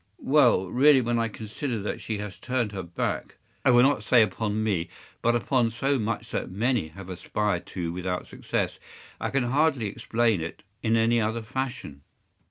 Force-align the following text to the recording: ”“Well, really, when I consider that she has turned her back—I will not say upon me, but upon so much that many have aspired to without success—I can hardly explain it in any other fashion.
”“Well, 0.35 0.65
really, 0.71 0.99
when 0.99 1.19
I 1.19 1.27
consider 1.27 1.77
that 1.83 2.01
she 2.01 2.17
has 2.17 2.39
turned 2.39 2.71
her 2.71 2.81
back—I 2.81 3.69
will 3.69 3.83
not 3.83 4.01
say 4.01 4.23
upon 4.23 4.63
me, 4.63 4.89
but 5.21 5.35
upon 5.35 5.69
so 5.69 5.99
much 5.99 6.31
that 6.31 6.49
many 6.49 6.87
have 6.87 7.07
aspired 7.07 7.67
to 7.67 7.93
without 7.93 8.25
success—I 8.27 9.29
can 9.29 9.43
hardly 9.43 9.85
explain 9.85 10.41
it 10.41 10.63
in 10.81 10.97
any 10.97 11.21
other 11.21 11.43
fashion. 11.43 12.01